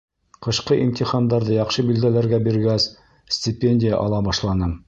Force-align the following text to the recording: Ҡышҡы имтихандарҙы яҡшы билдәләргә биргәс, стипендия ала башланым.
Ҡышҡы 0.45 0.77
имтихандарҙы 0.85 1.53
яҡшы 1.59 1.85
билдәләргә 1.91 2.41
биргәс, 2.49 2.91
стипендия 3.39 4.05
ала 4.09 4.27
башланым. 4.31 4.79